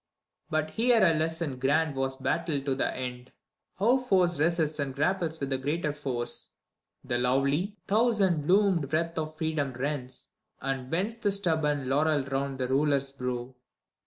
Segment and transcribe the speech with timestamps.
[0.49, 3.31] But here a lesson grand was battled to the end,
[3.77, 6.49] How force resists and grapples with the greater force.
[7.03, 10.29] The lovely, thousand blossomed wreath of Freedom rends,
[10.59, 13.53] And bends the stubborn laurel round the Ruler's brow.